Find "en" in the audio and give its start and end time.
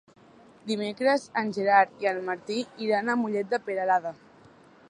1.43-1.51, 2.13-2.23